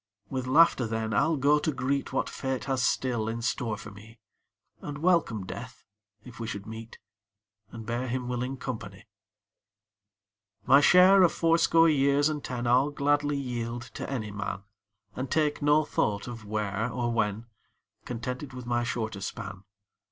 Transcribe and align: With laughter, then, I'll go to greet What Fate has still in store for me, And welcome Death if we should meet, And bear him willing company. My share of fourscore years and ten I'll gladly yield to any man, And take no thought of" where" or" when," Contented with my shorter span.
With 0.31 0.47
laughter, 0.47 0.87
then, 0.87 1.13
I'll 1.13 1.37
go 1.37 1.59
to 1.59 1.71
greet 1.71 2.11
What 2.11 2.27
Fate 2.27 2.63
has 2.63 2.81
still 2.81 3.27
in 3.27 3.43
store 3.43 3.77
for 3.77 3.91
me, 3.91 4.17
And 4.81 4.97
welcome 4.97 5.45
Death 5.45 5.85
if 6.25 6.39
we 6.39 6.47
should 6.47 6.65
meet, 6.65 6.97
And 7.69 7.85
bear 7.85 8.07
him 8.07 8.27
willing 8.27 8.57
company. 8.57 9.05
My 10.65 10.81
share 10.81 11.21
of 11.21 11.31
fourscore 11.31 11.87
years 11.87 12.29
and 12.29 12.43
ten 12.43 12.65
I'll 12.65 12.89
gladly 12.89 13.37
yield 13.37 13.83
to 13.93 14.09
any 14.09 14.31
man, 14.31 14.63
And 15.15 15.29
take 15.29 15.61
no 15.61 15.85
thought 15.85 16.27
of" 16.27 16.45
where" 16.45 16.89
or" 16.91 17.13
when," 17.13 17.45
Contented 18.03 18.53
with 18.53 18.65
my 18.65 18.83
shorter 18.83 19.21
span. 19.21 19.65